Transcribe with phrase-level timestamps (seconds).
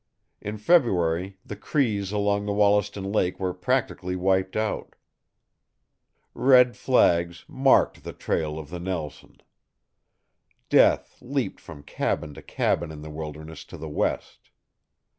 [0.41, 4.95] In February, the Crees along Wollaston Lake were practically wiped out.
[6.33, 9.37] Red flags marked the trail of the Nelson.
[10.69, 14.49] Death leaped from cabin to cabin in the wilderness to the west.